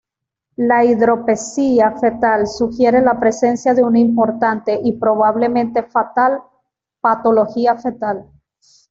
La 0.55 0.83
hidropesía 0.83 1.91
fetal 1.91 2.47
sugiere 2.47 3.01
la 3.01 3.19
presencia 3.19 3.75
de 3.75 3.83
una 3.83 3.99
importante, 3.99 4.79
y 4.83 4.93
probablemente 4.93 5.83
fatal, 5.83 6.41
patología 7.01 7.75
fetal. 7.77 8.25